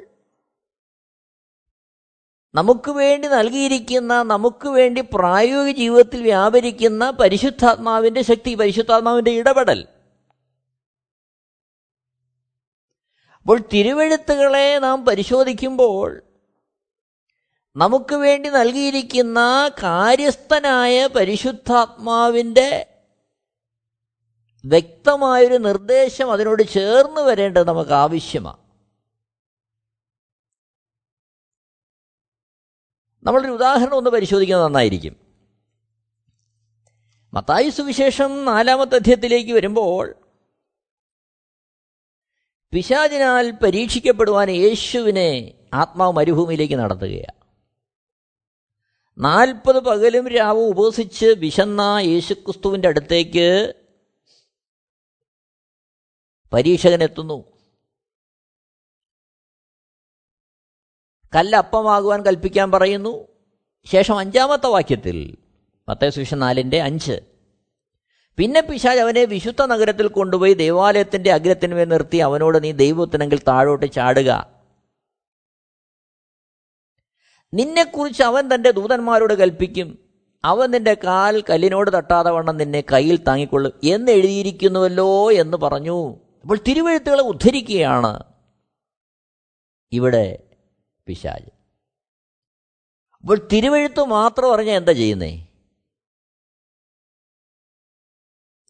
[2.54, 9.86] നമുക്ക് വേണ്ടി നൽകിയിരിക്കുന്ന നമുക്ക് വേണ്ടി പ്രായോഗിക ജീവിതത്തിൽ വ്യാപരിക്കുന്ന പരിശുദ്ധാത്മാവിന്റെ ശക്തി പരിശുദ്ധാത്മാവിന്റെ ഇടപെടൽ.
[13.40, 16.22] അപ്പോൾ തിരുവഴുത്തുകളെ നാം പരിശോധിക്കുമ്പോൾ
[17.76, 22.95] നമുക്ക് വേണ്ടി നൽകിയിരിക്കുന്ന കാര്യസ്ഥനായ പരിശുദ്ധാത്മാവിന്റെ
[24.66, 28.56] വ്യക്തമായൊരു നിർദ്ദേശം അതിനോട് ചേർന്ന് വരേണ്ടത് നമുക്ക് ആവശ്യമാണ്.
[33.22, 35.16] നമ്മളൊരു ഉദാഹരണം ഒന്ന് പരിശോധിക്കുന്നത് നന്നായിരിക്കും.
[37.34, 40.14] മത്തായി സുവിശേഷം നാലാമത്തെ അധ്യയത്തിലേക്ക് വരുമ്പോൾ
[42.72, 47.46] പിശാചിനാൽ പരീക്ഷിക്കപ്പെടുവാൻ യേശുവിനെ ആത്മാവ് മരുഭൂമിയിലേക്ക് നടത്തുകയാണ്.
[49.18, 53.82] നാൽപ്പത് പകലും രാവും ഉപസിച്ച് വിശന്ന യേശുക്രിസ്തുവിന്റെ അടുത്തേക്ക്
[56.52, 57.44] പരീക്ഷകനെത്തുന്നു.
[61.34, 63.28] കല്ലപ്പമാകുവാൻ കൽപ്പിക്കാൻ പറയുന്നു.
[63.84, 65.36] ശേഷം അഞ്ചാമത്തെ വാക്യത്തിൽ
[65.88, 67.20] പത്തേ സുവിശേഷം നാലിന്റെ അഞ്ച്.
[68.36, 74.56] പിന്നെ പിശാജ് അവനെ വിശുദ്ധ നഗരത്തിൽ കൊണ്ടുപോയി ദേവാലയത്തിന്റെ അഗ്രത്തിന്മേൽ നിർത്തി അവനോട് നീ ദൈവത്തിനെങ്കിൽ താഴോട്ട് ചാടുക.
[77.54, 79.98] നിന്നെക്കുറിച്ച് അവൻ തന്റെ ദൂതന്മാരോട് കൽപ്പിക്കും.
[80.44, 83.72] അവൻ നിന്റെ കാൽ കല്ലിനോട് തട്ടാതെ വണ്ണം നിന്നെ കയ്യിൽ താങ്ങിക്കൊള്ളും.
[83.84, 86.25] എന്ന് എഴുതിയിരിക്കുന്നുവല്ലോ എന്ന് പറഞ്ഞു.
[86.46, 88.22] അപ്പോൾ തിരുവഴുത്തുകളെ ഉദ്ധരിക്കുകയാണ്
[89.92, 90.54] ഇവിടെ
[91.06, 91.50] പിശാജ്
[93.20, 95.48] അപ്പോൾ തിരുവഴുത്ത് മാത്രം അറിഞ്ഞാൽ എന്താ ചെയ്യുന്നേ?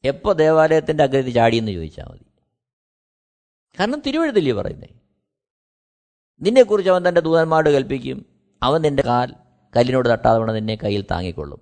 [0.04, 2.24] എപ്പോൾ ദേവാലയത്തിന്റെ അഗ്രതി ചാടിയെന്ന് ചോദിച്ചാൽ മതി.
[3.80, 4.88] കാരണം തിരുവഴുത്തില്ലേ പറയുന്നേ?
[6.42, 8.42] നിന്നെക്കുറിച്ച് അവൻ തന്റെ ദൂതന്മാരോട് കൽപ്പിക്കും.
[8.62, 9.34] അവൻ നിന്റെ കാൽ
[9.76, 11.60] കല്ലിനോട് തട്ടാതെ വേണം നിന്നെ കയ്യിൽ താങ്ങിക്കൊള്ളും.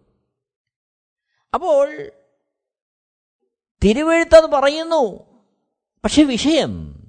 [1.54, 2.12] അപ്പോൾ
[3.84, 5.33] തിരുവഴുത്തത് പറയുന്നു.
[6.04, 7.00] പക്ഷെ വിഷയം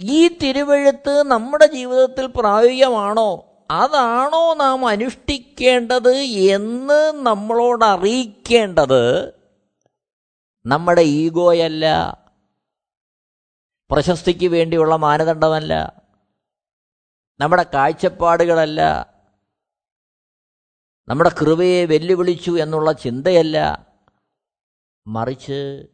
[0.00, 3.44] ഈ തിരുവഴുത്ത് നമ്മുടെ ജീവിതത്തിൽ പ്രായോഗികമാണോ?
[3.70, 9.32] അതാണോ നാം അനുഷ്ഠിക്കേണ്ടത് എന്ന് നമ്മളോട് അറിയിക്കേണ്ടത്
[10.66, 12.18] നമ്മുടെ ഈഗോയല്ല.
[13.90, 16.02] പ്രശസ്തിക്ക് വേണ്ടിയുള്ള മാനദണ്ഡമല്ല.
[17.40, 19.12] നമ്മുടെ കാഴ്ചപ്പാടുകളല്ല.
[21.08, 23.86] നമ്മുടെ കൃപയെ വെല്ലുവിളിച്ചു എന്നുള്ള ചിന്തയല്ല.
[25.06, 25.86] മറിച്ച്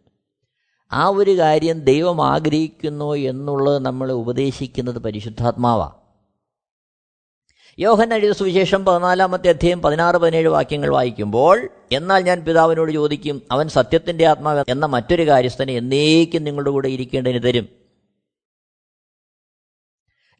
[0.92, 5.98] ആ ഒരു കാര്യം ദൈവം ആഗ്രഹിക്കുന്നു എന്നുള്ളത് നമ്മളെ ഉപദേശിക്കുന്നത് പരിശുദ്ധാത്മാവാണ്
[7.78, 14.26] യോഹൻ എഴുതിയ സുവിശേഷം പതിനാലാമത്തെ അധ്യയം പതിനാറ് പതിനേഴ് വാക്യങ്ങൾ വായിക്കുമ്പോൾ എന്നാൽ ഞാൻ പിതാവിനോട് ചോദിക്കും അവൻ സത്യത്തിന്റെ
[14.26, 17.68] ആത്മാവ് എന്ന മറ്റൊരു കാര്യസ്ഥനെ എന്നേക്കും നിങ്ങളുടെ കൂടെ ഇരിക്കേണ്ടതിന് തരും.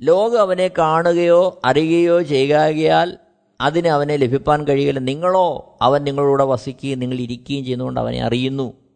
[0.02, 3.18] ലോകം അവനെ കാണുകയോ അറിയുകയോ ചെയ്യുകയാൽ
[3.60, 5.00] അതിന് അവനെ ലഭിപ്പാൻ കഴിയില്ല.
[5.00, 8.87] നിങ്ങളോ അവൻ നിങ്ങളോട് വസിക്കുകയും നിങ്ങൾ ഇരിക്കുകയും ചെയ്യുന്നതുകൊണ്ട് അവനെ അറിയുന്നു.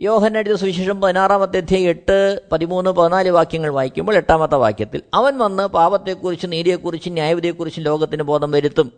[0.00, 7.12] എഴുതിയ സുവിശേഷം പതിനാറാമത്തെ അധ്യയം എട്ട് പതിമൂന്ന് പതിനാല് വാക്യങ്ങൾ വായിക്കുമ്പോൾ എട്ടാമത്തെ വാക്യത്തിൽ അവൻ വന്ന് പാപത്തെക്കുറിച്ചും നീതിയെക്കുറിച്ചും
[7.12, 8.92] ന്യായവിധിയെക്കുറിച്ചും ലോകത്തിന് ബോധം വരുത്തും.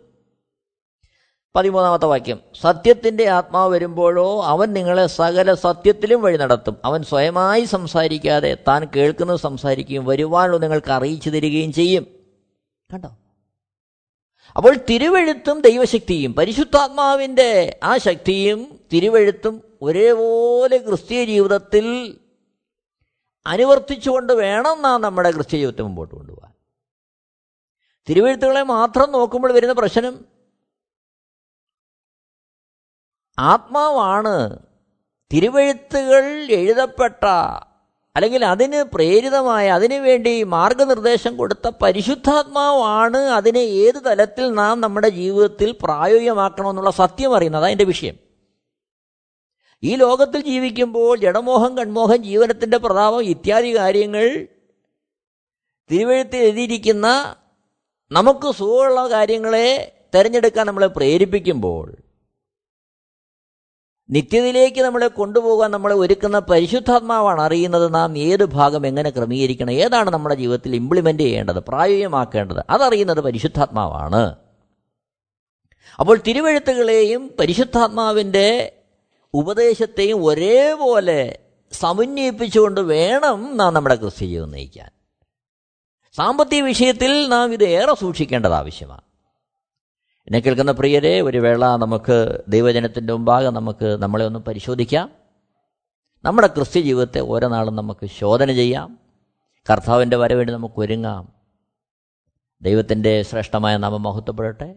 [1.56, 6.76] പതിമൂന്നാമത്തെ വാക്യം സത്യത്തിന്റെ ആത്മാവ് വരുമ്പോഴോ അവൻ നിങ്ങളെ സകല സത്യത്തിലും വഴി നടത്തും.
[6.84, 12.06] അവൻ സ്വയമായി സംസാരിക്കാതെ താൻ കേൾക്കുന്നത് സംസാരിക്കുകയും വരുവാനുള്ള നിങ്ങൾക്ക് അറിയിച്ചു തരികയും ചെയ്യും.
[12.94, 13.08] കണ്ടോ?
[14.56, 21.86] അപ്പോൾ തിരുവഴുത്തും ദൈവശക്തിയും പരിശുദ്ധാത്മാവിന്റെ ആ ശക്തിയും തിരുവഴുത്തും ഒരേപോലെ ക്രിസ്തീയ ജീവിതത്തിൽ
[23.46, 26.52] അനുവർത്തിച്ചുകൊണ്ട് വേണം നാം നമ്മുടെ ക്രിസ്തീയ ജീവിതത്തെ മുമ്പോട്ട് കൊണ്ടുപോകാൻ.
[28.08, 30.24] തിരുവഴുത്തുകളെ മാത്രം നോക്കുമ്പോൾ വരുന്ന പ്രശ്നം
[33.38, 34.58] ആത്മാവാണ്
[35.32, 37.24] തിരുവഴുത്തുകൾ എഴുതപ്പെട്ട
[38.20, 47.36] അല്ലെങ്കിൽ അതിന് പ്രേരിതമായ അതിനുവേണ്ടി മാർഗനിർദ്ദേശം കൊടുത്ത പരിശുദ്ധാത്മാവാണ് അതിനെ ഏത് തലത്തിൽ നാം നമ്മുടെ ജീവിതത്തിൽ പ്രായോഗികമാക്കണമെന്നുള്ള സത്യം
[47.36, 47.64] അറിയുന്നത്.
[47.64, 48.14] അതിന്റെ വിഷയം.
[49.82, 54.46] ഈ ലോകത്തിൽ ജീവിക്കുമ്പോൾ ജഡമോഹം കൺമോഹം ജീവനത്തിന്റെ പ്രതാപം ഇത്യാദി കാര്യങ്ങൾ
[55.90, 57.36] തിരുവഴുത്തിൽ എഴുതിയിരിക്കുന്ന
[58.12, 61.96] നമുക്ക് സുഖമുള്ള കാര്യങ്ങളെ തിരഞ്ഞെടുക്കാൻ നമ്മളെ പ്രേരിപ്പിക്കുമ്പോൾ
[64.10, 70.76] നിത്യതയിലേക്ക് നമ്മളെ കൊണ്ടുപോകാൻ നമ്മളെ ഒരുക്കുന്ന പരിശുദ്ധാത്മാവാണ് അറിയുന്നത് നാം ഏത് ഭാഗം എങ്ങനെ ക്രമീകരിക്കണം ഏതാണ് നമ്മുടെ ജീവിതത്തിൽ
[70.76, 74.36] ഇംപ്ലിമെന്റ് ചെയ്യേണ്ടത് പ്രായോഗികമാക്കേണ്ടത് അതറിയുന്നത് പരിശുദ്ധാത്മാവാണ്.
[76.00, 78.72] അപ്പോൾ തിരുവഴുത്തുകളെയും പരിശുദ്ധാത്മാവിന്റെ
[79.34, 81.38] ഉപദേശത്തെയും ഒരേപോലെ
[81.72, 84.90] സമന്വയിപ്പിച്ചുകൊണ്ട് വേണം നാം നമ്മുടെ ക്രിസ്ത്യ ജീവിതം നയിക്കാൻ.
[86.16, 89.09] സാമ്പത്തിക വിഷയത്തിൽ നാം ഇത് ഏറെ സൂക്ഷിക്കേണ്ടത് ആവശ്യമാണ്.
[90.20, 95.10] എന്നെ കേൾക്കുന്ന പ്രിയരെ ഒരു വേള നമുക്ക് ദൈവജനത്തിന്റെ മുമ്പാകെ നമുക്ക് നമ്മളെ ഒന്ന് പരിശോധിക്കാം.
[96.24, 98.98] നമ്മുടെ ക്രിസ്ത്യ ജീവിതത്തെ ഓരോ നാളും നമുക്ക് ശോധന ചെയ്യാം.
[99.70, 101.28] കർത്താവിന്റെ വരവേണ്ടി നമുക്ക് ഒരുങ്ങാം.
[102.62, 104.74] ദൈവത്തിന്റെ ശ്രേഷ്ഠമായ നാമം മഹത്വപ്പെടട്ടെ.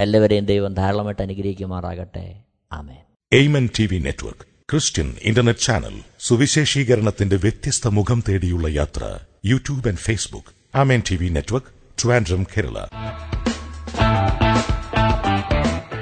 [0.00, 2.42] എല്ലാവരെയും ദൈവം ധാരാളമായിട്ട് അനുഗ്രഹിക്കുമാറാകട്ടെ.
[2.72, 3.02] ആമേൻ.
[3.32, 10.76] Amen T V network Christian internet channel സുവിശേഷീകരണത്തിന്റെ വ്യത്യസ്ത മുഖം തേടിയുള്ള യാത്ര YouTube and Facebook.
[10.76, 11.66] Amen T V network
[12.02, 12.86] Trivandrum Kerala.